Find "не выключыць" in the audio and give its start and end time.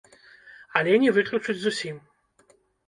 1.03-1.59